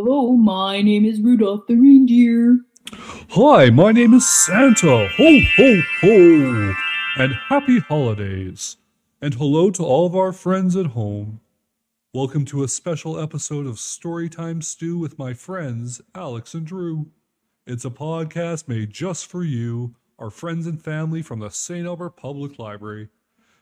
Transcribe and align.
Hello, 0.00 0.30
my 0.30 0.80
name 0.80 1.04
is 1.04 1.20
Rudolph 1.20 1.66
the 1.66 1.74
reindeer. 1.74 2.60
Hi, 3.30 3.68
my 3.68 3.90
name 3.90 4.14
is 4.14 4.28
Santa. 4.28 5.08
Ho, 5.08 5.40
ho, 5.56 5.82
ho. 6.00 6.74
And 7.16 7.34
happy 7.48 7.80
holidays. 7.80 8.76
And 9.20 9.34
hello 9.34 9.72
to 9.72 9.82
all 9.82 10.06
of 10.06 10.14
our 10.14 10.32
friends 10.32 10.76
at 10.76 10.86
home. 10.86 11.40
Welcome 12.14 12.44
to 12.44 12.62
a 12.62 12.68
special 12.68 13.18
episode 13.18 13.66
of 13.66 13.74
Storytime 13.74 14.62
Stew 14.62 14.98
with 14.98 15.18
my 15.18 15.34
friends, 15.34 16.00
Alex 16.14 16.54
and 16.54 16.64
Drew. 16.64 17.10
It's 17.66 17.84
a 17.84 17.90
podcast 17.90 18.68
made 18.68 18.92
just 18.92 19.26
for 19.26 19.42
you, 19.42 19.96
our 20.16 20.30
friends 20.30 20.68
and 20.68 20.80
family 20.80 21.22
from 21.22 21.40
the 21.40 21.50
St. 21.50 21.88
Albert 21.88 22.10
Public 22.10 22.60
Library. 22.60 23.08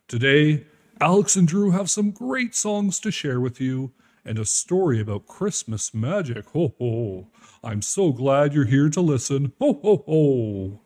Today, 0.07 0.67
Alex 1.01 1.35
and 1.35 1.49
Drew 1.49 1.71
have 1.71 1.89
some 1.89 2.11
great 2.11 2.55
songs 2.55 3.01
to 3.01 3.11
share 3.11 3.41
with 3.41 3.59
you 3.59 3.95
and 4.27 4.39
a 4.39 4.45
story 4.45 5.01
about 5.01 5.27
Christmas 5.27 5.95
magic. 5.95 6.47
Ho 6.51 6.75
ho! 6.79 7.29
I'm 7.63 7.81
so 7.81 8.13
glad 8.13 8.53
you're 8.53 8.65
here 8.65 8.91
to 8.91 9.01
listen. 9.01 9.53
Ho 9.61 9.81
ho 9.83 10.05
ho! 10.07 10.81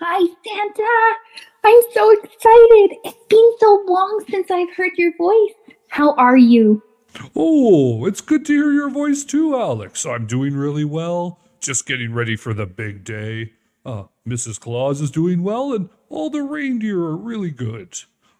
Hi, 0.00 0.18
Santa. 0.44 1.16
I'm 1.64 1.82
so 1.92 2.10
excited. 2.10 2.96
It's 3.04 3.24
been 3.28 3.52
so 3.58 3.84
long 3.86 4.24
since 4.28 4.50
I've 4.50 4.74
heard 4.76 4.92
your 4.96 5.16
voice. 5.16 5.74
How 5.88 6.14
are 6.14 6.36
you? 6.36 6.82
Oh, 7.36 8.06
it's 8.06 8.20
good 8.20 8.44
to 8.46 8.52
hear 8.52 8.72
your 8.72 8.90
voice 8.90 9.24
too, 9.24 9.56
Alex. 9.56 10.04
I'm 10.04 10.26
doing 10.26 10.54
really 10.54 10.84
well. 10.84 11.38
Just 11.60 11.86
getting 11.86 12.12
ready 12.12 12.36
for 12.36 12.52
the 12.52 12.66
big 12.66 13.04
day. 13.04 13.52
Uh, 13.84 14.04
Mrs. 14.26 14.60
Claus 14.60 15.00
is 15.00 15.10
doing 15.10 15.42
well, 15.42 15.72
and 15.72 15.88
all 16.08 16.30
the 16.30 16.42
reindeer 16.42 16.98
are 17.00 17.16
really 17.16 17.50
good. 17.50 17.96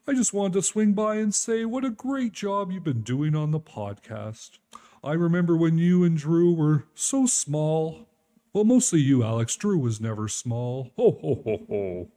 I 0.07 0.15
just 0.15 0.35
wanted 0.35 0.55
to 0.55 0.63
swing 0.63 0.95
by 0.95 1.17
and 1.17 1.33
say 1.33 1.65
what 1.65 1.85
a 1.85 1.91
great 1.91 2.33
job 2.33 2.73
you've 2.73 2.83
been 2.83 3.03
doing 3.03 3.37
on 3.37 3.53
the 3.53 3.61
podcast. 3.61 4.59
I 5.05 5.13
remember 5.13 5.57
when 5.57 5.79
you 5.79 6.03
and 6.03 6.17
Drew 6.17 6.53
were 6.53 6.87
so 6.95 7.27
small. 7.27 8.09
Well, 8.53 8.65
mostly 8.65 9.01
you, 9.01 9.23
Alex. 9.23 9.55
Drew 9.55 9.79
was 9.79 10.01
never 10.01 10.27
small. 10.27 10.91
Ho, 10.97 11.17
ho, 11.21 11.43
ho, 11.45 11.61
ho. 11.69 12.09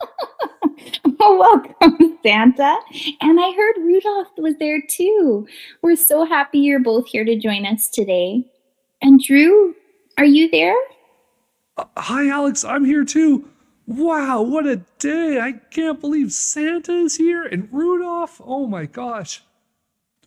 Oh, 1.22 1.38
welcome, 1.38 2.18
Santa. 2.22 2.76
And 3.20 3.38
I 3.38 3.52
heard 3.52 3.76
Rudolph 3.76 4.28
was 4.38 4.54
there 4.58 4.80
too. 4.80 5.46
We're 5.82 5.96
so 5.96 6.24
happy 6.24 6.60
you're 6.60 6.80
both 6.80 7.08
here 7.08 7.26
to 7.26 7.38
join 7.38 7.66
us 7.66 7.88
today. 7.88 8.46
And 9.02 9.20
Drew, 9.20 9.74
are 10.16 10.24
you 10.24 10.50
there? 10.50 10.76
Uh, 11.76 11.84
hi, 11.98 12.28
Alex. 12.30 12.64
I'm 12.64 12.86
here 12.86 13.04
too. 13.04 13.46
Wow, 13.90 14.42
what 14.42 14.68
a 14.68 14.76
day! 15.00 15.40
I 15.40 15.50
can't 15.50 16.00
believe 16.00 16.30
Santa 16.30 16.92
is 16.92 17.16
here 17.16 17.42
and 17.42 17.68
Rudolph. 17.72 18.40
Oh 18.44 18.68
my 18.68 18.86
gosh. 18.86 19.42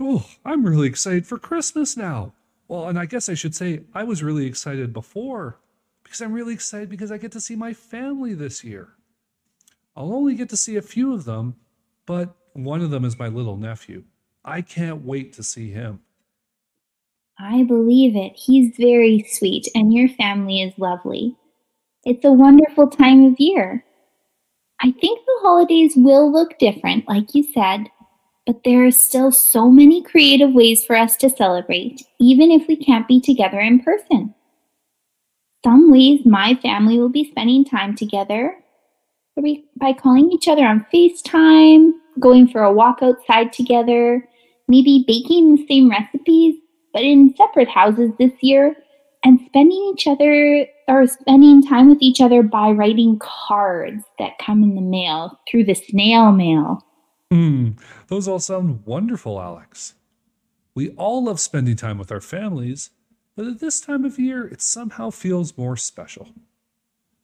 Oh, 0.02 0.25
I'm 0.44 0.66
really 0.66 0.89
excited 0.89 1.25
for 1.25 1.38
Christmas 1.38 1.95
now. 1.95 2.34
Well, 2.68 2.90
and 2.90 3.00
I 3.00 3.06
guess 3.06 3.29
I 3.29 3.35
should 3.35 3.56
say 3.56 3.84
I 3.94 4.03
was 4.03 4.22
really 4.22 4.46
excited 4.47 4.91
before 4.91 5.62
because 6.03 6.19
I'm 6.19 6.34
really 6.34 6.53
excited 6.53 6.90
because 6.90 7.09
I 7.09 7.18
get 7.18 7.31
to 7.31 7.40
see 7.40 7.56
my 7.56 7.74
family 7.74 8.34
this 8.34 8.66
year. 8.66 8.96
I'll 9.95 10.13
only 10.13 10.35
get 10.35 10.50
to 10.50 10.57
see 10.57 10.75
a 10.75 10.81
few 10.81 11.13
of 11.13 11.24
them, 11.24 11.56
but 12.06 12.35
one 12.51 12.81
of 12.81 12.91
them 12.91 13.06
is 13.06 13.18
my 13.18 13.30
little 13.30 13.56
nephew. 13.56 14.03
I 14.44 14.62
can't 14.62 15.06
wait 15.06 15.31
to 15.34 15.44
see 15.44 15.72
him. 15.72 16.01
I 17.40 17.63
believe 17.63 18.18
it. 18.18 18.34
He's 18.35 18.75
very 18.78 19.25
sweet, 19.31 19.69
and 19.74 19.94
your 19.94 20.09
family 20.09 20.62
is 20.62 20.74
lovely. 20.78 21.38
It's 22.06 22.25
a 22.25 22.31
wonderful 22.31 22.90
time 22.90 23.25
of 23.25 23.40
year. 23.40 23.86
I 24.81 24.91
think 24.91 25.19
the 25.25 25.40
holidays 25.41 25.94
will 25.96 26.30
look 26.30 26.59
different, 26.59 27.08
like 27.08 27.34
you 27.34 27.44
said, 27.53 27.90
but 28.46 28.64
there 28.66 28.86
are 28.86 28.91
still 28.91 29.31
so 29.31 29.69
many 29.69 30.03
creative 30.03 30.52
ways 30.53 30.84
for 30.84 30.97
us 30.97 31.16
to 31.18 31.30
celebrate, 31.30 32.02
even 32.19 32.52
if 32.52 32.68
we 32.68 32.75
can't 32.75 33.08
be 33.08 33.22
together 33.22 33.59
in 33.62 33.80
person. 33.80 34.36
Some 35.63 35.90
ways 35.90 36.25
my 36.25 36.56
family 36.56 37.00
will 37.00 37.08
be 37.08 37.30
spending 37.31 37.63
time 37.63 37.96
together 37.96 38.58
by 39.78 39.94
calling 39.94 40.30
each 40.31 40.50
other 40.50 40.66
on 40.66 40.86
FaceTime, 40.94 41.92
going 42.19 42.50
for 42.50 42.63
a 42.63 42.74
walk 42.74 43.00
outside 43.02 43.53
together, 43.53 44.28
maybe 44.68 45.06
baking 45.08 45.56
the 45.56 45.66
same 45.68 45.90
recipes, 45.90 46.56
but 46.94 47.03
in 47.03 47.34
separate 47.38 47.69
houses 47.69 48.12
this 48.19 48.34
year 48.42 48.75
and 49.23 49.39
spending 49.45 49.94
each 49.94 50.06
other 50.07 50.67
or 50.88 51.07
spending 51.07 51.63
time 51.63 51.89
with 51.89 52.01
each 52.01 52.19
other 52.19 52.44
by 52.44 52.69
writing 52.69 53.17
cards 53.19 54.03
that 54.19 54.38
come 54.38 54.63
in 54.63 54.75
the 54.75 54.81
mail 54.81 55.39
through 55.50 55.63
the 55.63 55.73
snail 55.73 56.31
mail. 56.31 56.85
Hmm, 57.31 57.72
those 58.07 58.28
all 58.28 58.39
sound 58.39 58.85
wonderful, 58.85 59.41
Alex. 59.41 59.95
We 60.75 60.89
all 60.91 61.23
love 61.23 61.39
spending 61.39 61.75
time 61.75 61.97
with 61.97 62.12
our 62.12 62.22
families, 62.22 62.89
but 63.35 63.47
at 63.47 63.59
this 63.59 63.79
time 63.79 64.06
of 64.06 64.19
year, 64.19 64.45
it 64.47 64.62
somehow 64.62 65.09
feels 65.09 65.57
more 65.57 65.78
special. 65.78 66.29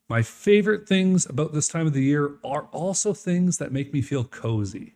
My 0.07 0.23
favorite 0.23 0.87
things 0.87 1.25
about 1.27 1.53
this 1.53 1.67
time 1.67 1.85
of 1.85 1.93
the 1.93 2.03
year 2.03 2.37
are 2.43 2.63
also 2.71 3.13
things 3.13 3.57
that 3.57 3.71
make 3.71 3.93
me 3.93 4.01
feel 4.01 4.23
cozy. 4.23 4.95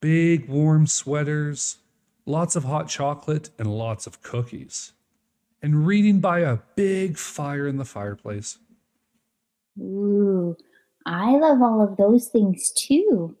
Big 0.00 0.48
warm 0.48 0.86
sweaters, 0.86 1.78
lots 2.26 2.56
of 2.56 2.64
hot 2.64 2.88
chocolate, 2.88 3.50
and 3.58 3.78
lots 3.78 4.06
of 4.06 4.22
cookies 4.22 4.92
and 5.64 5.86
reading 5.86 6.20
by 6.20 6.40
a 6.40 6.58
big 6.76 7.16
fire 7.16 7.66
in 7.66 7.78
the 7.78 7.86
fireplace. 7.86 8.58
Ooh, 9.80 10.54
I 11.06 11.30
love 11.38 11.62
all 11.62 11.82
of 11.82 11.96
those 11.96 12.28
things 12.28 12.70
too. 12.70 13.34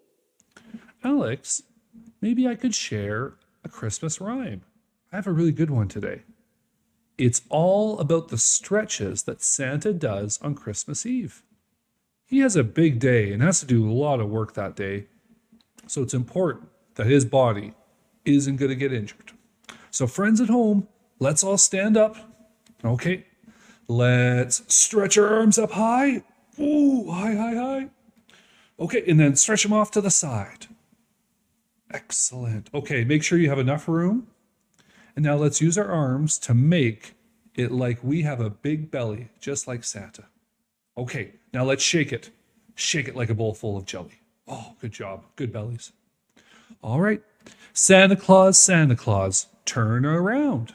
Alex, 1.04 1.64
maybe 2.22 2.48
I 2.48 2.54
could 2.54 2.74
share 2.74 3.34
a 3.62 3.68
Christmas 3.68 4.22
rhyme. 4.22 4.62
I 5.12 5.16
have 5.16 5.26
a 5.26 5.32
really 5.32 5.52
good 5.52 5.68
one 5.68 5.86
today. 5.86 6.22
It's 7.18 7.42
all 7.50 7.98
about 7.98 8.28
the 8.28 8.38
stretches 8.38 9.24
that 9.24 9.42
Santa 9.42 9.92
does 9.92 10.40
on 10.40 10.54
Christmas 10.54 11.04
Eve. 11.04 11.42
He 12.24 12.38
has 12.38 12.56
a 12.56 12.64
big 12.64 13.00
day 13.00 13.34
and 13.34 13.42
has 13.42 13.60
to 13.60 13.66
do 13.66 13.86
a 13.86 13.92
lot 13.92 14.20
of 14.20 14.30
work 14.30 14.54
that 14.54 14.76
day, 14.76 15.08
so 15.86 16.00
it's 16.00 16.14
important 16.14 16.70
that 16.94 17.06
his 17.06 17.26
body 17.26 17.74
isn't 18.24 18.56
going 18.56 18.70
to 18.70 18.76
get 18.76 18.94
injured. 18.94 19.32
So, 19.90 20.06
friends 20.06 20.40
at 20.40 20.48
home, 20.48 20.88
Let's 21.24 21.42
all 21.42 21.56
stand 21.56 21.96
up. 21.96 22.18
Okay. 22.84 23.24
Let's 23.88 24.62
stretch 24.68 25.16
our 25.16 25.26
arms 25.26 25.58
up 25.58 25.70
high. 25.70 26.22
Ooh, 26.60 27.10
high, 27.10 27.34
high, 27.34 27.54
high. 27.54 27.88
Okay, 28.78 29.02
and 29.08 29.18
then 29.18 29.34
stretch 29.34 29.62
them 29.62 29.72
off 29.72 29.90
to 29.92 30.02
the 30.02 30.10
side. 30.10 30.66
Excellent. 31.90 32.68
Okay, 32.74 33.04
make 33.04 33.22
sure 33.22 33.38
you 33.38 33.48
have 33.48 33.58
enough 33.58 33.88
room. 33.88 34.26
And 35.16 35.24
now 35.24 35.36
let's 35.36 35.62
use 35.62 35.78
our 35.78 35.90
arms 35.90 36.36
to 36.40 36.52
make 36.52 37.14
it 37.54 37.72
like 37.72 38.04
we 38.04 38.20
have 38.20 38.42
a 38.42 38.50
big 38.50 38.90
belly, 38.90 39.30
just 39.40 39.66
like 39.66 39.82
Santa. 39.82 40.24
Okay, 40.98 41.32
now 41.54 41.64
let's 41.64 41.82
shake 41.82 42.12
it. 42.12 42.28
Shake 42.74 43.08
it 43.08 43.16
like 43.16 43.30
a 43.30 43.34
bowl 43.34 43.54
full 43.54 43.78
of 43.78 43.86
jelly. 43.86 44.20
Oh, 44.46 44.74
good 44.78 44.92
job. 44.92 45.24
Good 45.36 45.54
bellies. 45.54 45.90
All 46.82 47.00
right. 47.00 47.22
Santa 47.72 48.14
Claus, 48.14 48.58
Santa 48.58 48.94
Claus, 48.94 49.46
turn 49.64 50.04
around. 50.04 50.74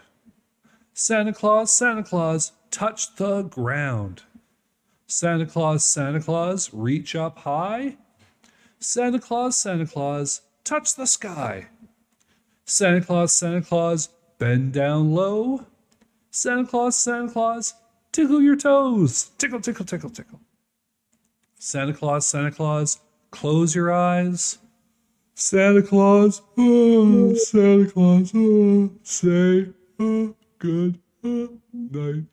Santa 1.02 1.32
Claus, 1.32 1.74
Santa 1.74 2.04
Claus, 2.04 2.52
touch 2.72 3.16
the 3.16 3.44
ground. 3.44 4.24
Santa 5.08 5.46
Claus, 5.46 5.86
Santa 5.86 6.20
Claus, 6.20 6.74
reach 6.74 7.16
up 7.16 7.38
high. 7.40 7.96
Santa 8.82 9.18
Claus, 9.18 9.58
Santa 9.58 9.86
Claus, 9.86 10.42
touch 10.66 10.96
the 10.96 11.08
sky. 11.08 11.68
Santa 12.66 13.00
Claus, 13.00 13.32
Santa 13.32 13.62
Claus, 13.62 14.10
bend 14.40 14.74
down 14.74 15.14
low. 15.14 15.66
Santa 16.32 16.66
Claus, 16.66 16.98
Santa 16.98 17.32
Claus, 17.32 17.76
tickle 18.12 18.42
your 18.42 18.58
toes. 18.58 19.32
Tickle, 19.38 19.62
tickle, 19.62 19.86
tickle, 19.86 20.10
tickle. 20.10 20.42
Santa 21.58 21.94
Claus, 21.94 22.26
Santa 22.26 22.52
Claus, 22.52 23.00
close 23.32 23.74
your 23.74 23.94
eyes. 23.94 24.58
Santa 25.34 25.82
Claus, 25.82 26.42
oh, 26.58 27.34
Santa 27.36 27.90
Claus, 27.90 28.34
oh, 28.36 28.92
say, 29.04 29.70
oh 29.98 30.36
good 30.60 31.00
night. 31.74 32.26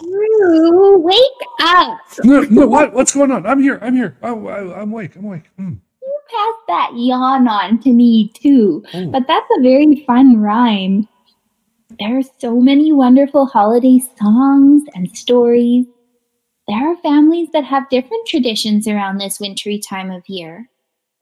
Drew, 0.00 0.98
wake 0.98 1.18
up. 1.60 1.98
No, 2.24 2.40
no, 2.42 2.66
what? 2.66 2.92
What's 2.92 3.14
going 3.14 3.30
on? 3.30 3.46
I'm 3.46 3.60
here. 3.60 3.78
I'm 3.82 3.94
here. 3.94 4.16
Oh, 4.22 4.46
I, 4.48 4.80
I'm 4.82 4.92
awake. 4.92 5.16
I'm 5.16 5.24
awake. 5.24 5.50
Mm. 5.58 5.78
You 6.02 6.18
passed 6.30 6.66
that 6.68 6.90
yawn 6.94 7.46
on 7.48 7.78
to 7.80 7.92
me 7.92 8.28
too, 8.34 8.84
Oh. 8.94 9.06
but 9.10 9.26
that's 9.28 9.46
a 9.58 9.62
very 9.62 10.04
fun 10.06 10.40
rhyme. 10.40 11.08
There 11.98 12.18
are 12.18 12.22
so 12.38 12.58
many 12.60 12.92
wonderful 12.92 13.46
holiday 13.46 14.00
songs 14.18 14.82
and 14.94 15.14
stories. 15.16 15.86
There 16.68 16.90
are 16.90 16.96
families 16.96 17.48
that 17.52 17.64
have 17.64 17.88
different 17.90 18.26
traditions 18.26 18.88
around 18.88 19.18
this 19.18 19.38
wintry 19.38 19.78
time 19.78 20.10
of 20.10 20.22
year, 20.28 20.68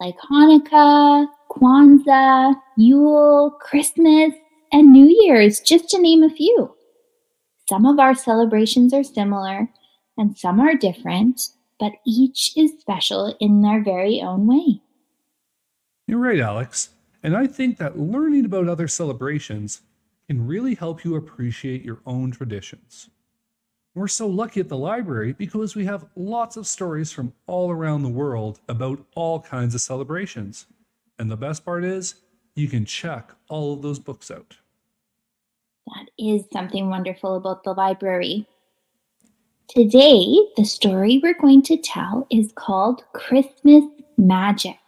like 0.00 0.16
Hanukkah, 0.30 1.26
Kwanzaa, 1.50 2.54
Yule, 2.76 3.56
Christmas, 3.60 4.32
and 4.72 4.92
New 4.92 5.06
Year's, 5.06 5.60
just 5.60 5.88
to 5.90 6.00
name 6.00 6.22
a 6.22 6.30
few. 6.30 6.74
Some 7.68 7.86
of 7.86 8.00
our 8.00 8.14
celebrations 8.14 8.94
are 8.94 9.04
similar 9.04 9.68
and 10.16 10.36
some 10.36 10.58
are 10.58 10.74
different, 10.74 11.40
but 11.78 11.92
each 12.06 12.52
is 12.56 12.72
special 12.80 13.36
in 13.40 13.62
their 13.62 13.82
very 13.82 14.20
own 14.20 14.46
way. 14.46 14.80
You're 16.06 16.18
right, 16.18 16.40
Alex. 16.40 16.90
And 17.22 17.36
I 17.36 17.46
think 17.46 17.78
that 17.78 17.98
learning 17.98 18.46
about 18.46 18.68
other 18.68 18.88
celebrations 18.88 19.82
can 20.26 20.46
really 20.46 20.74
help 20.74 21.04
you 21.04 21.16
appreciate 21.16 21.84
your 21.84 22.00
own 22.06 22.30
traditions. 22.30 23.10
We're 23.94 24.08
so 24.08 24.28
lucky 24.28 24.60
at 24.60 24.68
the 24.68 24.76
library 24.76 25.32
because 25.32 25.74
we 25.74 25.84
have 25.84 26.06
lots 26.14 26.56
of 26.56 26.66
stories 26.68 27.10
from 27.10 27.32
all 27.48 27.72
around 27.72 28.02
the 28.02 28.08
world 28.08 28.60
about 28.68 29.04
all 29.16 29.40
kinds 29.40 29.74
of 29.74 29.80
celebrations. 29.80 30.66
And 31.18 31.28
the 31.28 31.36
best 31.36 31.64
part 31.64 31.84
is, 31.84 32.14
you 32.54 32.68
can 32.68 32.84
check 32.84 33.32
all 33.48 33.72
of 33.72 33.82
those 33.82 33.98
books 33.98 34.30
out. 34.30 34.56
That 35.88 36.06
is 36.18 36.44
something 36.52 36.88
wonderful 36.88 37.34
about 37.34 37.64
the 37.64 37.72
library. 37.72 38.46
Today, 39.68 40.38
the 40.56 40.64
story 40.64 41.18
we're 41.20 41.34
going 41.34 41.62
to 41.62 41.76
tell 41.76 42.28
is 42.30 42.52
called 42.54 43.02
Christmas 43.12 43.84
Magic. 44.16 44.78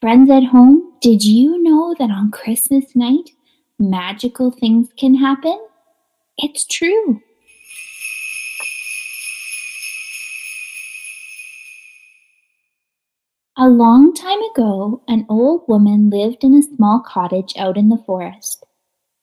Friends 0.00 0.30
at 0.30 0.44
home, 0.44 0.92
did 1.00 1.24
you 1.24 1.60
know 1.62 1.96
that 1.98 2.10
on 2.10 2.30
Christmas 2.30 2.94
night, 2.94 3.30
magical 3.78 4.52
things 4.52 4.88
can 4.96 5.16
happen? 5.16 5.58
It's 6.38 6.64
true. 6.64 7.20
A 13.56 13.68
long 13.68 14.12
time 14.12 14.40
ago, 14.52 15.04
an 15.06 15.26
old 15.28 15.62
woman 15.68 16.10
lived 16.10 16.42
in 16.42 16.54
a 16.54 16.62
small 16.62 17.00
cottage 17.00 17.54
out 17.56 17.76
in 17.76 17.88
the 17.88 18.02
forest. 18.04 18.64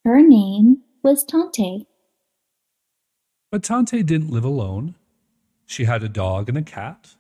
Her 0.05 0.21
name 0.21 0.83
was 1.03 1.25
Tante. 1.25 1.85
But 3.51 3.61
Tante 3.61 4.03
didn't 4.03 4.31
live 4.31 4.45
alone. 4.45 4.95
She 5.65 5.83
had 5.83 6.01
a 6.01 6.07
dog 6.07 6.47
and 6.47 6.57
a 6.57 6.61
cat. 6.61 7.15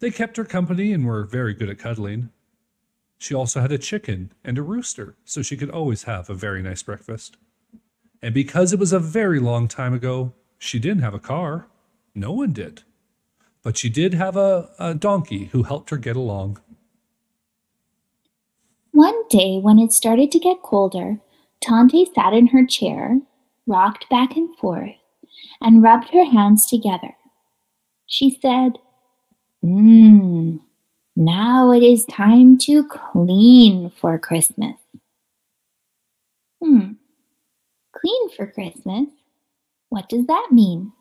They 0.00 0.10
kept 0.10 0.36
her 0.36 0.44
company 0.44 0.92
and 0.92 1.06
were 1.06 1.24
very 1.24 1.54
good 1.54 1.70
at 1.70 1.78
cuddling. 1.78 2.28
She 3.16 3.34
also 3.34 3.62
had 3.62 3.72
a 3.72 3.78
chicken 3.78 4.30
and 4.44 4.58
a 4.58 4.62
rooster, 4.62 5.14
so 5.24 5.40
she 5.40 5.56
could 5.56 5.70
always 5.70 6.02
have 6.02 6.28
a 6.28 6.34
very 6.34 6.62
nice 6.62 6.82
breakfast. 6.82 7.38
And 8.20 8.34
because 8.34 8.74
it 8.74 8.78
was 8.78 8.92
a 8.92 8.98
very 8.98 9.40
long 9.40 9.68
time 9.68 9.94
ago, 9.94 10.34
she 10.58 10.78
didn't 10.78 11.02
have 11.02 11.14
a 11.14 11.18
car. 11.18 11.68
No 12.14 12.32
one 12.32 12.52
did. 12.52 12.82
But 13.62 13.76
she 13.76 13.88
did 13.88 14.14
have 14.14 14.36
a, 14.36 14.70
a 14.78 14.94
donkey 14.94 15.46
who 15.46 15.62
helped 15.62 15.90
her 15.90 15.96
get 15.96 16.16
along. 16.16 16.60
One 18.90 19.26
day, 19.28 19.58
when 19.58 19.78
it 19.78 19.92
started 19.92 20.30
to 20.32 20.38
get 20.38 20.62
colder, 20.62 21.18
Tante 21.60 22.04
sat 22.14 22.34
in 22.34 22.48
her 22.48 22.66
chair, 22.66 23.20
rocked 23.66 24.08
back 24.10 24.36
and 24.36 24.54
forth, 24.56 24.96
and 25.60 25.82
rubbed 25.82 26.08
her 26.10 26.24
hands 26.24 26.66
together. 26.66 27.14
She 28.06 28.38
said, 28.42 28.78
Mmm, 29.64 30.60
now 31.14 31.70
it 31.70 31.82
is 31.82 32.04
time 32.06 32.58
to 32.58 32.84
clean 32.84 33.90
for 33.90 34.18
Christmas. 34.18 34.76
Hmm, 36.62 36.92
clean 37.92 38.30
for 38.36 38.46
Christmas? 38.46 39.06
What 39.88 40.08
does 40.08 40.26
that 40.26 40.48
mean? 40.50 40.92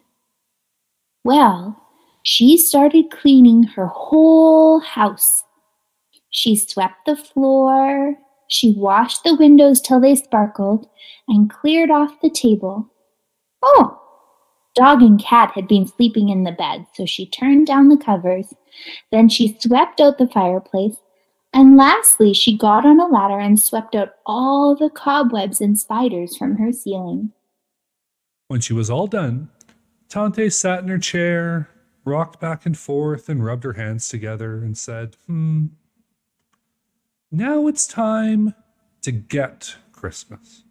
Well, 1.23 1.80
she 2.23 2.57
started 2.57 3.11
cleaning 3.11 3.63
her 3.63 3.87
whole 3.87 4.79
house. 4.79 5.43
She 6.29 6.55
swept 6.55 7.05
the 7.05 7.15
floor, 7.15 8.15
she 8.47 8.73
washed 8.73 9.23
the 9.23 9.35
windows 9.35 9.81
till 9.81 9.99
they 9.99 10.15
sparkled, 10.15 10.87
and 11.27 11.49
cleared 11.49 11.89
off 11.89 12.21
the 12.21 12.29
table. 12.29 12.89
Oh! 13.63 13.97
Dog 14.75 15.01
and 15.01 15.21
cat 15.21 15.51
had 15.55 15.67
been 15.67 15.87
sleeping 15.87 16.29
in 16.29 16.43
the 16.43 16.51
bed, 16.51 16.85
so 16.93 17.05
she 17.05 17.25
turned 17.25 17.67
down 17.67 17.89
the 17.89 17.97
covers. 17.97 18.53
Then 19.11 19.27
she 19.27 19.57
swept 19.59 19.99
out 19.99 20.17
the 20.17 20.27
fireplace, 20.27 20.95
and 21.53 21.75
lastly 21.75 22.33
she 22.33 22.57
got 22.57 22.85
on 22.85 22.99
a 22.99 23.07
ladder 23.07 23.39
and 23.39 23.59
swept 23.59 23.95
out 23.95 24.13
all 24.25 24.75
the 24.75 24.89
cobwebs 24.89 25.59
and 25.59 25.77
spiders 25.77 26.37
from 26.37 26.55
her 26.55 26.71
ceiling. 26.71 27.33
When 28.47 28.61
she 28.61 28.73
was 28.73 28.89
all 28.89 29.07
done, 29.07 29.49
Tante 30.07 30.49
sat 30.49 30.83
in 30.83 30.89
her 30.89 30.97
chair, 30.97 31.69
rocked 32.03 32.39
back 32.39 32.65
and 32.65 32.77
forth 32.77 33.29
and 33.29 33.43
rubbed 33.43 33.63
her 33.63 33.73
hands 33.73 34.07
together 34.09 34.57
and 34.63 34.77
said, 34.77 35.15
Hmm, 35.27 35.67
now 37.31 37.67
it's 37.67 37.87
time 37.87 38.53
to 39.01 39.11
get 39.11 39.75
Christmas. 39.91 40.63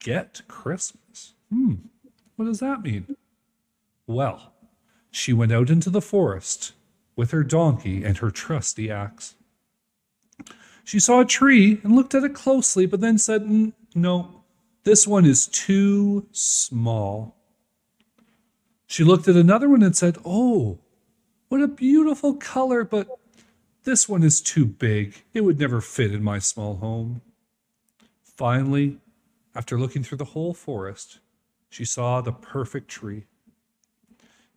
Get 0.00 0.42
Christmas? 0.48 1.34
Hmm, 1.50 1.74
what 2.36 2.46
does 2.46 2.60
that 2.60 2.82
mean? 2.82 3.16
Well, 4.06 4.52
she 5.10 5.32
went 5.32 5.52
out 5.52 5.70
into 5.70 5.90
the 5.90 6.00
forest 6.00 6.72
with 7.16 7.30
her 7.30 7.42
donkey 7.42 8.04
and 8.04 8.18
her 8.18 8.30
trusty 8.30 8.90
axe. 8.90 9.34
She 10.84 11.00
saw 11.00 11.20
a 11.20 11.26
tree 11.26 11.80
and 11.82 11.94
looked 11.94 12.14
at 12.14 12.24
it 12.24 12.34
closely, 12.34 12.86
but 12.86 13.00
then 13.00 13.18
said, 13.18 13.72
No, 13.94 14.44
this 14.84 15.06
one 15.06 15.26
is 15.26 15.46
too 15.48 16.26
small. 16.32 17.36
She 18.88 19.04
looked 19.04 19.28
at 19.28 19.36
another 19.36 19.68
one 19.68 19.82
and 19.82 19.94
said, 19.94 20.16
Oh, 20.24 20.78
what 21.48 21.60
a 21.60 21.68
beautiful 21.68 22.34
color, 22.34 22.82
but 22.84 23.06
this 23.84 24.08
one 24.08 24.22
is 24.22 24.40
too 24.40 24.64
big. 24.64 25.22
It 25.34 25.42
would 25.42 25.60
never 25.60 25.82
fit 25.82 26.12
in 26.12 26.24
my 26.24 26.38
small 26.38 26.78
home. 26.78 27.20
Finally, 28.24 28.96
after 29.54 29.78
looking 29.78 30.02
through 30.02 30.18
the 30.18 30.24
whole 30.24 30.54
forest, 30.54 31.18
she 31.68 31.84
saw 31.84 32.22
the 32.22 32.32
perfect 32.32 32.88
tree. 32.88 33.26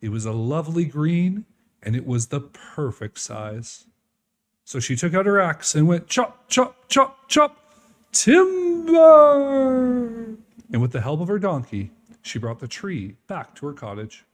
It 0.00 0.08
was 0.08 0.24
a 0.24 0.32
lovely 0.32 0.86
green 0.86 1.44
and 1.82 1.94
it 1.94 2.06
was 2.06 2.28
the 2.28 2.40
perfect 2.40 3.18
size. 3.18 3.84
So 4.64 4.80
she 4.80 4.96
took 4.96 5.12
out 5.12 5.26
her 5.26 5.40
axe 5.40 5.74
and 5.74 5.86
went 5.86 6.06
chop, 6.06 6.48
chop, 6.48 6.88
chop, 6.88 7.28
chop, 7.28 7.74
timber! 8.12 9.02
And 10.72 10.80
with 10.80 10.92
the 10.92 11.02
help 11.02 11.20
of 11.20 11.28
her 11.28 11.38
donkey, 11.38 11.90
she 12.22 12.38
brought 12.38 12.60
the 12.60 12.68
tree 12.68 13.16
back 13.26 13.54
to 13.56 13.66
her 13.66 13.72
cottage. 13.72 14.24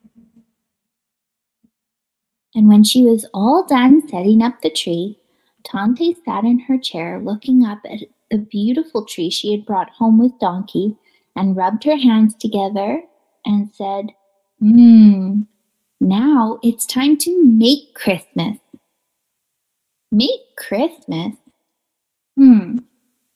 And 2.54 2.68
when 2.68 2.84
she 2.84 3.02
was 3.02 3.28
all 3.34 3.66
done 3.66 4.06
setting 4.08 4.42
up 4.42 4.62
the 4.62 4.70
tree, 4.70 5.18
Tante 5.64 6.16
sat 6.24 6.44
in 6.44 6.60
her 6.60 6.78
chair 6.78 7.20
looking 7.20 7.64
up 7.64 7.80
at 7.84 8.00
the 8.30 8.38
beautiful 8.38 9.04
tree 9.04 9.30
she 9.30 9.52
had 9.52 9.66
brought 9.66 9.90
home 9.90 10.18
with 10.18 10.38
Donkey 10.38 10.96
and 11.36 11.56
rubbed 11.56 11.84
her 11.84 11.96
hands 11.96 12.34
together 12.34 13.02
and 13.44 13.70
said, 13.74 14.12
Hmm, 14.60 15.42
now 16.00 16.58
it's 16.62 16.86
time 16.86 17.16
to 17.18 17.44
make 17.44 17.94
Christmas. 17.94 18.58
Make 20.10 20.56
Christmas? 20.56 21.34
Hmm, 22.36 22.78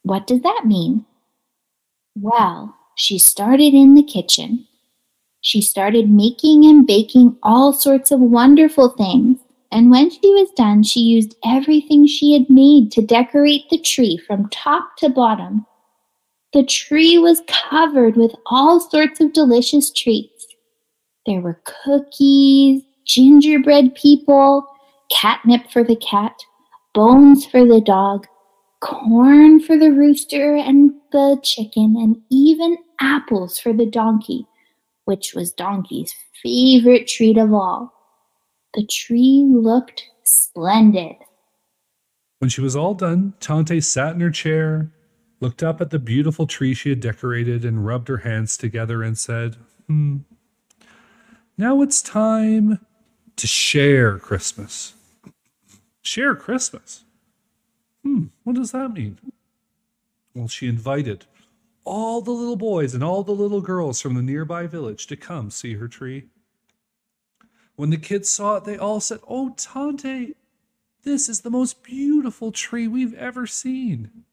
what 0.01 0.27
does 0.27 0.41
that 0.41 0.63
mean? 0.65 1.05
Well, 2.15 2.75
she 2.95 3.17
started 3.19 3.73
in 3.73 3.95
the 3.95 4.03
kitchen. 4.03 4.67
She 5.41 5.61
started 5.61 6.09
making 6.09 6.65
and 6.65 6.87
baking 6.87 7.37
all 7.43 7.73
sorts 7.73 8.11
of 8.11 8.19
wonderful 8.19 8.89
things. 8.89 9.39
And 9.71 9.89
when 9.89 10.09
she 10.09 10.29
was 10.33 10.51
done, 10.55 10.83
she 10.83 10.99
used 10.99 11.35
everything 11.43 12.05
she 12.05 12.33
had 12.33 12.49
made 12.49 12.91
to 12.91 13.01
decorate 13.01 13.69
the 13.69 13.79
tree 13.79 14.21
from 14.25 14.49
top 14.49 14.97
to 14.97 15.09
bottom. 15.09 15.65
The 16.53 16.63
tree 16.63 17.17
was 17.17 17.41
covered 17.47 18.15
with 18.15 18.35
all 18.45 18.79
sorts 18.79 19.19
of 19.19 19.33
delicious 19.33 19.91
treats. 19.91 20.45
There 21.25 21.41
were 21.41 21.59
cookies, 21.83 22.83
gingerbread 23.05 23.95
people, 23.95 24.67
catnip 25.11 25.71
for 25.71 25.83
the 25.83 25.95
cat, 25.95 26.35
bones 26.93 27.45
for 27.45 27.65
the 27.65 27.81
dog, 27.81 28.27
corn 28.81 29.59
for 29.59 29.77
the 29.77 29.91
rooster 29.91 30.55
and 30.55 30.92
the 31.13 31.39
chicken, 31.41 31.95
and 31.97 32.21
even 32.29 32.77
apples 32.99 33.57
for 33.57 33.71
the 33.71 33.85
donkey, 33.85 34.45
which 35.05 35.33
was 35.33 35.53
Donkey's 35.53 36.13
favorite 36.41 37.07
treat 37.07 37.37
of 37.37 37.53
all. 37.53 37.93
The 38.73 38.85
tree 38.85 39.45
looked 39.47 40.03
splendid. 40.23 41.15
When 42.39 42.49
she 42.49 42.59
was 42.59 42.75
all 42.75 42.93
done, 42.93 43.35
Tante 43.39 43.79
sat 43.79 44.15
in 44.15 44.19
her 44.19 44.31
chair, 44.31 44.91
looked 45.39 45.63
up 45.63 45.79
at 45.79 45.91
the 45.91 45.99
beautiful 45.99 46.47
tree 46.47 46.73
she 46.73 46.89
had 46.89 46.99
decorated, 46.99 47.63
and 47.63 47.85
rubbed 47.85 48.09
her 48.09 48.17
hands 48.17 48.57
together 48.57 49.01
and 49.01 49.17
said, 49.17 49.55
Hmm, 49.87 50.17
now 51.57 51.81
it's 51.81 52.01
time 52.01 52.79
to 53.35 53.47
share 53.47 54.17
Christmas. 54.17 54.93
Share 56.01 56.35
Christmas. 56.35 57.03
Hmm, 58.03 58.25
what 58.43 58.55
does 58.55 58.71
that 58.71 58.91
mean? 58.93 59.19
Well, 60.33 60.47
she 60.47 60.67
invited 60.67 61.25
all 61.85 62.21
the 62.21 62.31
little 62.31 62.55
boys 62.55 62.93
and 62.93 63.03
all 63.03 63.23
the 63.23 63.33
little 63.33 63.61
girls 63.61 64.01
from 64.01 64.15
the 64.15 64.21
nearby 64.21 64.67
village 64.67 65.07
to 65.07 65.15
come 65.15 65.49
see 65.49 65.75
her 65.75 65.87
tree. 65.87 66.27
When 67.75 67.89
the 67.89 67.97
kids 67.97 68.29
saw 68.29 68.57
it, 68.57 68.65
they 68.65 68.77
all 68.77 68.99
said, 68.99 69.19
Oh, 69.27 69.53
Tante, 69.57 70.35
this 71.03 71.27
is 71.27 71.41
the 71.41 71.49
most 71.49 71.83
beautiful 71.83 72.51
tree 72.51 72.87
we've 72.87 73.13
ever 73.15 73.45
seen. 73.45 74.23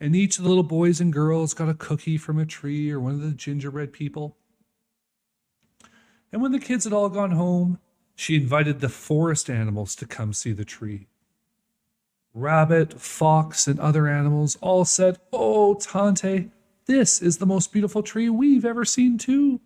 And 0.00 0.16
each 0.16 0.38
of 0.38 0.44
the 0.44 0.48
little 0.48 0.64
boys 0.64 1.00
and 1.00 1.12
girls 1.12 1.54
got 1.54 1.68
a 1.68 1.74
cookie 1.74 2.18
from 2.18 2.38
a 2.38 2.46
tree 2.46 2.90
or 2.90 3.00
one 3.00 3.12
of 3.12 3.20
the 3.20 3.32
gingerbread 3.32 3.92
people. 3.92 4.36
And 6.32 6.42
when 6.42 6.52
the 6.52 6.58
kids 6.58 6.84
had 6.84 6.92
all 6.92 7.08
gone 7.08 7.32
home, 7.32 7.78
she 8.16 8.36
invited 8.36 8.80
the 8.80 8.88
forest 8.88 9.48
animals 9.48 9.94
to 9.96 10.06
come 10.06 10.32
see 10.32 10.52
the 10.52 10.64
tree. 10.64 11.08
Rabbit, 12.34 13.00
fox, 13.00 13.68
and 13.68 13.78
other 13.78 14.08
animals 14.08 14.58
all 14.60 14.84
said, 14.84 15.18
Oh, 15.32 15.74
Tante, 15.74 16.50
this 16.86 17.22
is 17.22 17.38
the 17.38 17.46
most 17.46 17.72
beautiful 17.72 18.02
tree 18.02 18.28
we've 18.28 18.64
ever 18.64 18.84
seen, 18.84 19.16
too. 19.18 19.60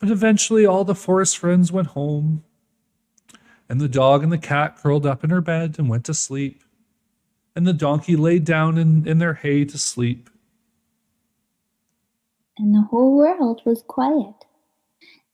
But 0.00 0.10
eventually, 0.10 0.66
all 0.66 0.84
the 0.84 0.96
forest 0.96 1.38
friends 1.38 1.70
went 1.70 1.88
home, 1.88 2.42
and 3.68 3.80
the 3.80 3.88
dog 3.88 4.24
and 4.24 4.32
the 4.32 4.38
cat 4.38 4.76
curled 4.76 5.06
up 5.06 5.22
in 5.22 5.30
her 5.30 5.40
bed 5.40 5.76
and 5.78 5.88
went 5.88 6.04
to 6.06 6.14
sleep, 6.14 6.64
and 7.54 7.66
the 7.66 7.72
donkey 7.72 8.16
laid 8.16 8.44
down 8.44 8.76
in, 8.76 9.06
in 9.06 9.18
their 9.18 9.34
hay 9.34 9.64
to 9.64 9.78
sleep. 9.78 10.28
And 12.58 12.74
the 12.74 12.82
whole 12.90 13.16
world 13.16 13.62
was 13.64 13.82
quiet. 13.86 14.34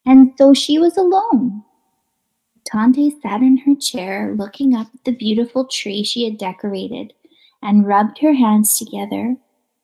And 0.04 0.32
so 0.36 0.52
she 0.52 0.78
was 0.78 0.96
alone. 0.96 1.64
Tante 2.72 3.14
sat 3.20 3.42
in 3.42 3.58
her 3.58 3.74
chair 3.74 4.34
looking 4.34 4.74
up 4.74 4.86
at 4.94 5.04
the 5.04 5.12
beautiful 5.12 5.66
tree 5.66 6.02
she 6.02 6.24
had 6.24 6.38
decorated 6.38 7.12
and 7.60 7.86
rubbed 7.86 8.18
her 8.20 8.32
hands 8.32 8.78
together, 8.78 9.36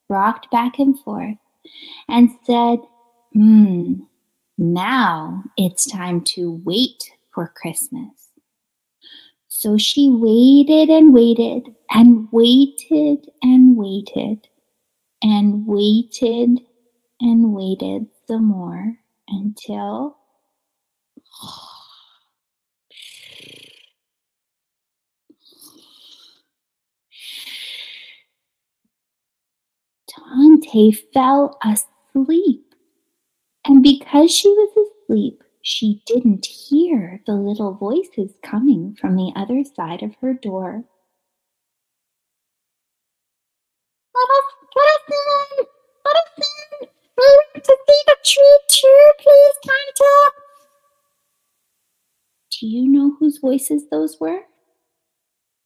rocked 0.08 0.50
back 0.50 0.78
and 0.78 0.98
forth, 1.00 1.36
and 2.08 2.30
said, 2.44 2.78
Hmm, 3.34 3.94
now 4.56 5.44
it's 5.58 5.90
time 5.90 6.22
to 6.32 6.62
wait 6.64 7.10
for 7.34 7.52
Christmas. 7.54 8.30
So 9.48 9.76
she 9.76 10.08
waited 10.08 10.88
and 10.88 11.12
waited 11.12 11.74
and 11.90 12.28
waited 12.32 13.26
and 13.42 13.76
waited 13.76 14.48
and 15.22 15.66
waited 15.66 16.60
and 17.20 17.52
waited 17.52 18.06
some 18.26 18.46
more 18.46 18.96
until 19.28 20.16
Tante 30.08 30.92
fell 31.12 31.58
asleep. 31.62 32.74
And 33.64 33.82
because 33.82 34.34
she 34.34 34.48
was 34.48 34.88
asleep, 35.06 35.42
she 35.62 36.02
didn't 36.06 36.46
hear 36.46 37.20
the 37.26 37.34
little 37.34 37.74
voices 37.74 38.32
coming 38.42 38.96
from 38.98 39.16
the 39.16 39.32
other 39.36 39.62
side 39.64 40.02
of 40.02 40.14
her 40.20 40.32
door. 40.32 40.84
Let 44.14 44.28
us, 44.30 44.44
let 44.74 44.86
us 44.86 45.02
in! 45.58 45.66
Let 46.04 46.16
us 46.16 46.50
in! 46.82 46.88
We 47.18 47.24
want 47.24 47.64
to 47.64 47.76
see 47.86 48.02
the 48.06 48.16
tree 48.24 48.58
too, 48.68 49.10
please, 49.20 49.54
Tante! 49.64 50.34
Do 52.58 52.66
you 52.66 52.88
know 52.88 53.16
whose 53.20 53.38
voices 53.38 53.84
those 53.90 54.16
were? 54.18 54.40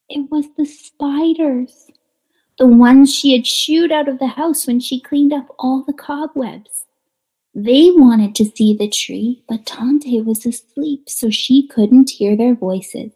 It 0.09 0.31
was 0.31 0.47
the 0.59 0.67
spiders 0.67 1.87
the 2.59 2.67
ones 2.67 3.15
she 3.15 3.33
had 3.33 3.47
shooed 3.47 3.93
out 3.93 4.09
of 4.09 4.19
the 4.19 4.27
house 4.27 4.67
when 4.67 4.81
she 4.81 5.01
cleaned 5.01 5.33
up 5.33 5.47
all 5.59 5.83
the 5.87 5.93
cobwebs. 5.93 6.87
They 7.55 7.91
wanted 7.91 8.35
to 8.37 8.45
see 8.47 8.75
the 8.75 8.89
tree, 8.89 9.43
but 9.49 9.67
Tante 9.67 10.23
was 10.23 10.47
asleep, 10.47 11.09
so 11.09 11.29
she 11.29 11.67
couldn't 11.69 12.11
hear 12.11 12.37
their 12.37 12.55
voices. 12.55 13.13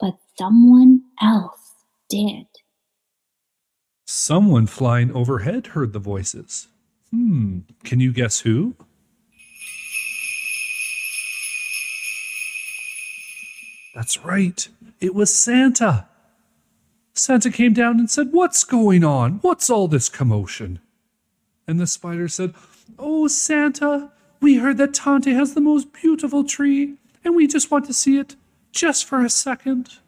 But 0.00 0.16
someone 0.38 1.02
else 1.20 1.74
did. 2.08 2.46
Someone 4.06 4.66
flying 4.66 5.12
overhead 5.12 5.68
heard 5.68 5.92
the 5.92 5.98
voices. 5.98 6.68
Hmm, 7.10 7.60
can 7.84 8.00
you 8.00 8.12
guess 8.12 8.40
who? 8.40 8.74
That's 13.94 14.24
right, 14.24 14.66
it 15.00 15.14
was 15.14 15.34
Santa. 15.34 16.08
Santa 17.14 17.50
came 17.50 17.72
down 17.72 17.98
and 17.98 18.10
said, 18.10 18.32
What's 18.32 18.64
going 18.64 19.04
on? 19.04 19.34
What's 19.40 19.68
all 19.68 19.88
this 19.88 20.08
commotion? 20.08 20.80
And 21.66 21.78
the 21.78 21.86
spider 21.86 22.28
said, 22.28 22.54
Oh, 22.98 23.28
Santa, 23.28 24.10
we 24.40 24.56
heard 24.56 24.78
that 24.78 24.94
Tante 24.94 25.32
has 25.34 25.54
the 25.54 25.60
most 25.60 25.92
beautiful 25.92 26.44
tree, 26.44 26.94
and 27.24 27.36
we 27.36 27.46
just 27.46 27.70
want 27.70 27.84
to 27.86 27.92
see 27.92 28.18
it 28.18 28.36
just 28.72 29.04
for 29.04 29.24
a 29.24 29.30
second. 29.30 29.98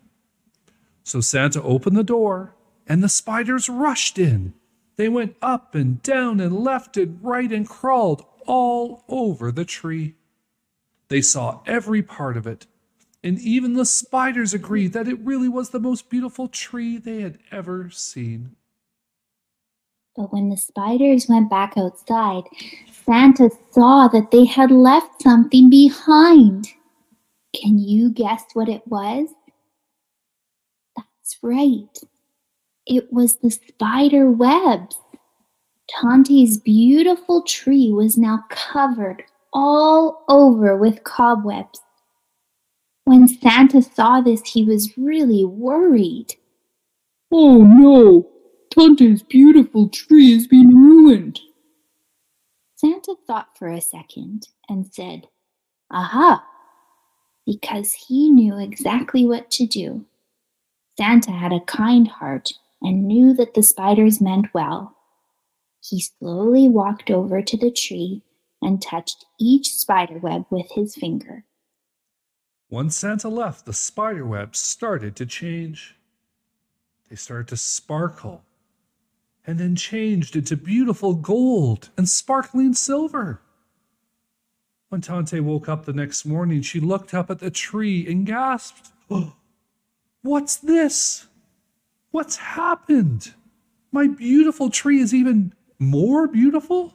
So 1.05 1.21
Santa 1.21 1.63
opened 1.63 1.97
the 1.97 2.03
door, 2.03 2.55
and 2.87 3.03
the 3.03 3.09
spiders 3.09 3.69
rushed 3.69 4.19
in. 4.19 4.55
They 4.97 5.09
went 5.09 5.37
up 5.43 5.75
and 5.75 6.03
down 6.03 6.41
and 6.41 6.65
left 6.65 6.97
and 6.97 7.23
right 7.23 7.51
and 7.53 7.69
crawled 7.69 8.25
all 8.47 9.05
over 9.09 9.53
the 9.53 9.65
tree. 9.65 10.15
They 11.09 11.21
saw 11.21 11.61
every 11.67 12.03
part 12.03 12.37
of 12.37 12.47
it 12.47 12.67
and 13.25 13.39
even 13.41 13.73
the 13.73 13.87
spiders 13.87 14.53
agreed 14.53 14.93
that 14.93 15.09
it 15.09 15.19
really 15.21 15.49
was 15.49 15.71
the 15.71 15.81
most 15.81 16.11
beautiful 16.11 16.47
tree 16.47 16.99
they 16.99 17.23
had 17.23 17.39
ever 17.51 17.89
seen. 17.89 18.55
But 20.15 20.31
when 20.31 20.51
the 20.51 20.59
spiders 20.59 21.27
went 21.27 21.49
back 21.49 21.73
outside, 21.79 22.45
Santa 23.07 23.51
saw 23.73 24.09
that 24.09 24.31
they 24.31 24.45
had 24.45 24.71
left 24.71 25.23
something 25.23 25.71
behind. 25.71 26.69
Can 27.55 27.79
you 27.79 28.13
guess 28.13 28.45
what 28.53 28.69
it 28.69 28.87
was? 28.87 29.29
That's 30.95 31.39
right. 31.43 31.99
It 32.87 33.11
was 33.11 33.37
the 33.37 33.51
spider 33.51 34.31
webs. 34.31 34.97
Tante's 35.89 36.59
beautiful 36.59 37.43
tree 37.43 37.91
was 37.91 38.19
now 38.19 38.45
covered 38.51 39.25
all 39.55 40.25
over 40.29 40.77
with 40.77 41.05
cobwebs. 41.05 41.81
When 43.05 43.29
Santa 43.29 43.83
saw 43.83 44.21
this, 44.21 44.43
he 44.53 44.65
was 44.65 44.97
really 44.97 45.45
worried. 45.45 46.35
Oh 47.31 47.63
no! 47.63 48.31
Tante's 48.71 49.23
beautiful 49.23 49.89
tree 49.89 50.33
has 50.33 50.47
been 50.47 50.75
ruined. 50.75 51.41
Santa 52.77 53.15
thought 53.27 53.57
for 53.59 53.69
a 53.69 53.81
second 53.81 54.49
and 54.69 54.87
said, 54.93 55.29
Aha! 55.91 56.45
Because 57.47 57.93
he 57.93 58.31
knew 58.31 58.59
exactly 58.59 59.27
what 59.27 59.51
to 59.53 59.67
do. 59.67 60.07
Santa 60.97 61.33
had 61.33 61.53
a 61.53 61.61
kind 61.61 62.09
heart 62.09 62.53
and 62.81 63.07
knew 63.07 63.35
that 63.35 63.55
the 63.55 63.63
spiders 63.63 64.21
meant 64.21 64.55
well. 64.55 64.97
He 65.83 66.01
slowly 66.01 66.69
walked 66.69 67.11
over 67.11 67.43
to 67.43 67.57
the 67.57 67.71
tree 67.71 68.23
and 68.63 68.81
touched 68.81 69.27
each 69.39 69.75
spider 69.75 70.19
web 70.19 70.47
with 70.51 70.71
his 70.71 70.95
finger. 70.95 71.45
Once 72.71 72.97
Santa 72.97 73.29
left, 73.29 73.67
the 73.67 73.73
spider 73.73 74.27
webs 74.27 74.59
started 74.59 75.15
to 75.17 75.27
change. 75.27 75.97
They 77.09 77.17
started 77.17 77.49
to 77.49 77.57
sparkle 77.57 78.43
and 79.47 79.59
then 79.59 79.77
changed 79.77 80.37
into 80.37 80.57
beautiful 80.57 81.15
gold 81.15 81.91
and 81.97 82.09
sparkling 82.09 82.75
silver. 82.75 83.41
When 84.89 85.01
Tante 85.01 85.41
woke 85.41 85.69
up 85.69 85.85
the 85.85 85.93
next 85.93 86.25
morning, 86.25 86.63
she 86.63 86.81
looked 86.81 87.13
up 87.13 87.31
at 87.31 87.41
the 87.41 87.51
tree 87.51 88.07
and 88.11 88.25
gasped, 88.25 88.91
oh, 89.11 89.35
What's 90.25 90.57
this? 90.57 91.27
What's 92.11 92.37
happened? 92.37 93.35
My 93.93 94.07
beautiful 94.07 94.71
tree 94.71 94.99
is 94.99 95.13
even 95.13 95.53
more 95.79 96.27
beautiful? 96.27 96.95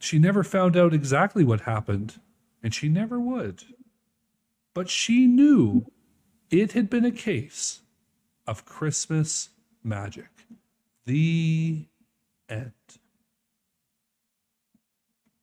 She 0.00 0.18
never 0.18 0.42
found 0.42 0.76
out 0.76 0.92
exactly 0.92 1.44
what 1.44 1.60
happened, 1.60 2.20
and 2.60 2.74
she 2.74 2.88
never 2.88 3.20
would. 3.20 3.62
But 4.74 4.90
she 4.90 5.26
knew 5.26 5.86
it 6.50 6.72
had 6.72 6.90
been 6.90 7.04
a 7.04 7.12
case 7.12 7.80
of 8.46 8.64
Christmas 8.64 9.50
magic. 9.82 10.28
The 11.06 11.86
end. 12.48 12.72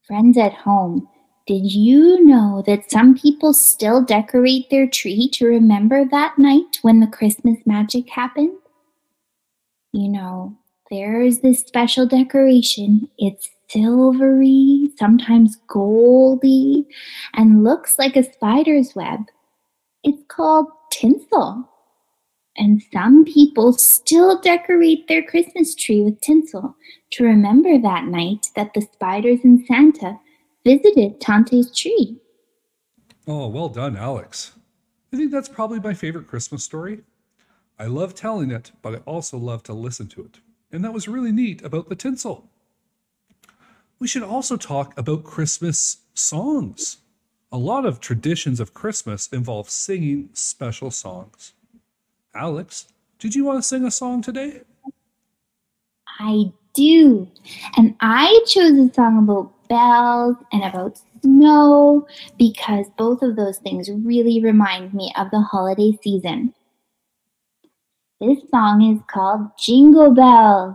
Friends 0.06 0.36
at 0.36 0.52
home, 0.52 1.08
did 1.46 1.72
you 1.72 2.24
know 2.24 2.62
that 2.66 2.90
some 2.90 3.16
people 3.16 3.52
still 3.52 4.02
decorate 4.02 4.68
their 4.70 4.86
tree 4.86 5.28
to 5.34 5.46
remember 5.46 6.04
that 6.04 6.38
night 6.38 6.78
when 6.82 7.00
the 7.00 7.06
Christmas 7.06 7.58
magic 7.64 8.10
happened? 8.10 8.56
You 9.92 10.08
know, 10.08 10.56
there's 10.90 11.40
this 11.40 11.60
special 11.60 12.06
decoration. 12.06 13.08
It's 13.18 13.48
silvery, 13.72 14.90
sometimes 14.98 15.56
goldy, 15.66 16.86
and 17.34 17.64
looks 17.64 17.98
like 17.98 18.16
a 18.16 18.22
spider's 18.22 18.94
web. 18.94 19.20
It's 20.04 20.22
called 20.28 20.66
tinsel. 20.90 21.68
And 22.56 22.82
some 22.92 23.24
people 23.24 23.72
still 23.72 24.38
decorate 24.40 25.08
their 25.08 25.22
Christmas 25.22 25.74
tree 25.74 26.02
with 26.02 26.20
tinsel 26.20 26.76
to 27.12 27.24
remember 27.24 27.78
that 27.78 28.04
night 28.04 28.48
that 28.56 28.74
the 28.74 28.82
spiders 28.82 29.40
and 29.42 29.64
Santa 29.66 30.18
visited 30.64 31.20
Tante's 31.20 31.74
tree. 31.74 32.18
Oh, 33.26 33.48
well 33.48 33.70
done, 33.70 33.96
Alex. 33.96 34.52
I 35.12 35.16
think 35.16 35.30
that's 35.30 35.48
probably 35.48 35.80
my 35.80 35.94
favorite 35.94 36.26
Christmas 36.26 36.62
story. 36.62 37.00
I 37.78 37.86
love 37.86 38.14
telling 38.14 38.50
it, 38.50 38.72
but 38.82 38.94
I 38.94 38.98
also 38.98 39.38
love 39.38 39.62
to 39.64 39.72
listen 39.72 40.08
to 40.08 40.22
it. 40.22 40.40
And 40.70 40.84
that 40.84 40.92
was 40.92 41.08
really 41.08 41.32
neat 41.32 41.62
about 41.62 41.88
the 41.88 41.96
tinsel 41.96 42.51
we 44.02 44.08
should 44.08 44.24
also 44.24 44.56
talk 44.56 44.98
about 44.98 45.22
Christmas 45.22 45.98
songs. 46.12 46.96
A 47.52 47.56
lot 47.56 47.86
of 47.86 48.00
traditions 48.00 48.58
of 48.58 48.74
Christmas 48.74 49.28
involve 49.28 49.70
singing 49.70 50.28
special 50.32 50.90
songs. 50.90 51.52
Alex, 52.34 52.88
did 53.20 53.36
you 53.36 53.44
want 53.44 53.58
to 53.58 53.62
sing 53.62 53.84
a 53.84 53.92
song 53.92 54.20
today? 54.20 54.62
I 56.18 56.52
do. 56.74 57.28
And 57.76 57.94
I 58.00 58.44
chose 58.48 58.76
a 58.76 58.92
song 58.92 59.22
about 59.22 59.68
bells 59.68 60.36
and 60.52 60.64
about 60.64 60.98
snow 61.22 62.04
because 62.36 62.86
both 62.98 63.22
of 63.22 63.36
those 63.36 63.58
things 63.58 63.88
really 63.88 64.42
remind 64.42 64.94
me 64.94 65.12
of 65.16 65.30
the 65.30 65.42
holiday 65.42 65.96
season. 66.02 66.52
This 68.20 68.40
song 68.50 68.82
is 68.82 69.00
called 69.08 69.46
Jingle 69.56 70.12
Bells. 70.12 70.74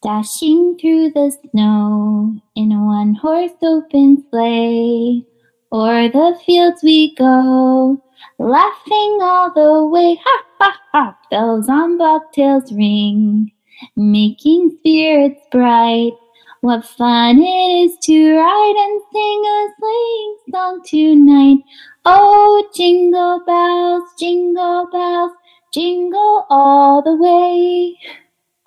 Dashing 0.00 0.78
through 0.80 1.10
the 1.10 1.36
snow 1.50 2.32
in 2.54 2.70
a 2.70 2.84
one 2.84 3.16
horse 3.16 3.50
open 3.60 4.24
sleigh. 4.30 5.26
O'er 5.72 6.08
the 6.08 6.38
fields 6.46 6.84
we 6.84 7.16
go, 7.16 8.00
laughing 8.38 9.18
all 9.20 9.52
the 9.52 9.84
way. 9.88 10.14
Ha 10.24 10.44
ha 10.60 10.80
ha! 10.92 11.18
Bells 11.32 11.68
on 11.68 11.98
bobtails 11.98 12.70
ring, 12.70 13.50
making 13.96 14.78
spirits 14.78 15.42
bright. 15.50 16.12
What 16.60 16.84
fun 16.84 17.40
it 17.40 17.90
is 17.90 17.98
to 18.02 18.36
ride 18.36 18.74
and 18.78 19.02
sing 19.12 19.42
a 19.44 19.68
sleighing 19.80 20.36
song 20.52 20.80
tonight. 20.86 21.58
Oh, 22.04 22.64
jingle 22.72 23.42
bells, 23.44 24.04
jingle 24.16 24.86
bells, 24.92 25.32
jingle 25.74 26.46
all 26.48 27.02
the 27.02 27.16
way. 27.16 27.98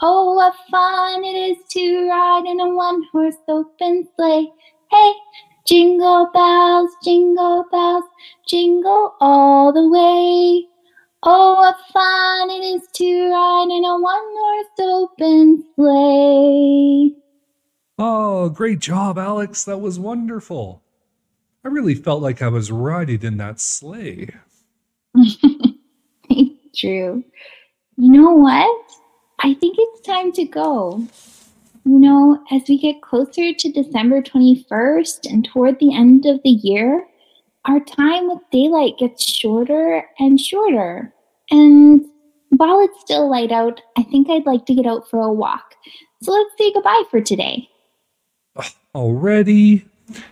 Oh, 0.04 0.34
what 0.34 0.56
fun 0.72 1.24
it 1.24 1.52
is 1.52 1.58
to 1.70 2.10
ride 2.10 2.46
in 2.48 2.60
a 2.60 2.70
one 2.70 3.04
horse 3.12 3.36
open 3.48 4.08
sleigh. 4.16 4.48
Hey, 4.90 5.14
jingle 5.68 6.28
bells, 6.34 6.90
jingle 7.04 7.66
bells, 7.72 8.06
jingle 8.48 9.14
all 9.22 9.72
the 9.72 9.88
way. 9.88 10.68
Oh, 11.22 11.54
what 11.54 11.78
fun 11.94 12.50
it 12.50 12.64
is 12.64 12.88
to 12.94 13.30
ride 13.30 13.68
in 13.70 13.86
a 13.86 14.00
one 14.00 14.24
horse 14.40 14.80
open 14.80 15.66
sleigh. 15.76 17.16
Oh, 18.00 18.50
great 18.50 18.80
job, 18.80 19.20
Alex. 19.20 19.66
That 19.66 19.82
was 19.82 20.00
wonderful. 20.00 20.82
I 21.64 21.68
really 21.68 21.94
felt 21.94 22.24
like 22.24 22.42
I 22.42 22.48
was 22.48 22.72
riding 22.72 23.22
in 23.22 23.38
that 23.38 23.60
sleigh. 23.60 24.30
True. 26.76 27.24
You 27.98 28.12
know 28.12 28.32
what? 28.32 28.92
I 29.44 29.56
think 29.56 29.76
it's 29.80 30.02
time 30.02 30.32
to 30.34 30.46
go. 30.46 31.04
You 31.84 32.00
know, 32.00 32.44
as 32.52 32.62
we 32.70 32.78
get 32.78 33.02
closer 33.02 33.54
to 33.54 33.72
December 33.72 34.22
21st 34.22 35.32
and 35.32 35.44
toward 35.44 35.80
the 35.80 35.96
end 35.96 36.28
of 36.28 36.40
the 36.44 36.52
year, 36.52 37.08
our 37.66 37.80
time 37.80 38.30
with 38.30 38.40
daylight 38.52 39.00
gets 39.00 39.24
shorter 39.24 40.06
and 40.20 40.40
shorter. 40.40 41.12
And 41.50 42.06
while 42.50 42.82
it's 42.82 43.02
still 43.02 43.30
light 43.30 43.52
out, 43.52 43.82
I 43.98 44.04
think 44.04 44.30
I'd 44.30 44.46
like 44.46 44.68
to 44.68 44.76
get 44.76 44.86
out 44.86 45.10
for 45.10 45.20
a 45.22 45.34
walk. 45.34 45.74
So 46.22 46.32
let's 46.32 46.56
say 46.58 46.72
goodbye 46.72 47.04
for 47.10 47.20
today. 47.20 47.68
Already? 48.96 49.86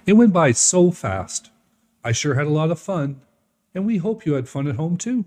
It 0.06 0.14
went 0.14 0.34
by 0.34 0.52
so 0.52 0.92
fast. 0.92 1.50
I 2.04 2.12
sure 2.12 2.36
had 2.36 2.48
a 2.48 2.52
lot 2.52 2.70
of 2.70 2.80
fun, 2.80 3.22
and 3.74 3.88
we 3.88 3.98
hope 3.98 4.26
you 4.26 4.34
had 4.34 4.48
fun 4.48 4.68
at 4.68 4.76
home 4.76 4.98
too. 4.98 5.26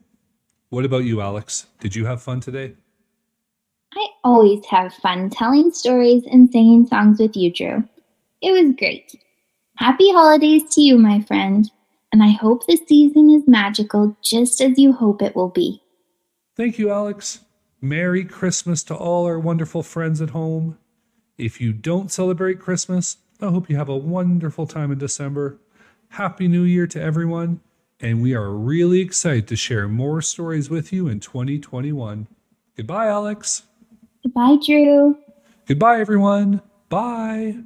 What 0.68 0.84
about 0.84 1.04
you, 1.04 1.20
Alex? 1.20 1.66
Did 1.80 1.96
you 1.96 2.06
have 2.06 2.22
fun 2.22 2.40
today? 2.40 2.76
Always 4.24 4.64
have 4.66 4.94
fun 4.94 5.30
telling 5.30 5.72
stories 5.72 6.22
and 6.30 6.50
singing 6.50 6.86
songs 6.86 7.18
with 7.18 7.36
you, 7.36 7.52
Drew. 7.52 7.84
It 8.40 8.52
was 8.52 8.74
great. 8.76 9.14
Happy 9.76 10.12
holidays 10.12 10.62
to 10.74 10.80
you, 10.80 10.96
my 10.96 11.20
friend, 11.22 11.70
and 12.12 12.22
I 12.22 12.30
hope 12.30 12.66
the 12.66 12.76
season 12.86 13.30
is 13.30 13.48
magical 13.48 14.16
just 14.22 14.60
as 14.60 14.78
you 14.78 14.92
hope 14.92 15.22
it 15.22 15.34
will 15.34 15.48
be. 15.48 15.82
Thank 16.56 16.78
you, 16.78 16.90
Alex. 16.90 17.40
Merry 17.80 18.24
Christmas 18.24 18.84
to 18.84 18.94
all 18.94 19.26
our 19.26 19.40
wonderful 19.40 19.82
friends 19.82 20.20
at 20.20 20.30
home. 20.30 20.78
If 21.36 21.60
you 21.60 21.72
don't 21.72 22.12
celebrate 22.12 22.60
Christmas, 22.60 23.16
I 23.40 23.46
hope 23.46 23.68
you 23.68 23.76
have 23.76 23.88
a 23.88 23.96
wonderful 23.96 24.68
time 24.68 24.92
in 24.92 24.98
December. 24.98 25.58
Happy 26.10 26.46
New 26.46 26.62
Year 26.62 26.86
to 26.86 27.02
everyone, 27.02 27.60
and 27.98 28.22
we 28.22 28.34
are 28.34 28.50
really 28.50 29.00
excited 29.00 29.48
to 29.48 29.56
share 29.56 29.88
more 29.88 30.22
stories 30.22 30.70
with 30.70 30.92
you 30.92 31.08
in 31.08 31.18
2021. 31.18 32.28
Goodbye, 32.76 33.08
Alex. 33.08 33.64
Goodbye, 34.22 34.56
Drew. 34.64 35.16
Goodbye, 35.66 36.00
everyone. 36.00 36.62
Bye. 36.88 37.56